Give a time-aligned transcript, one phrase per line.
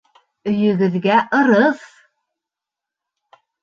[0.51, 1.87] Өйөгөҙгә ырыҫ!